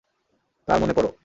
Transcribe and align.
তার 0.67 0.77
মনে 0.81 0.93
পড়ো। 0.93 1.11